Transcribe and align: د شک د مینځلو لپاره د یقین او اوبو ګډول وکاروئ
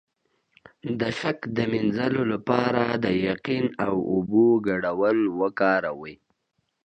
د 0.99 1.01
شک 1.19 1.39
د 1.57 1.59
مینځلو 1.71 2.23
لپاره 2.33 2.83
د 3.03 3.07
یقین 3.27 3.65
او 3.85 3.93
اوبو 4.13 4.45
ګډول 4.67 5.17
وکاروئ 5.39 6.15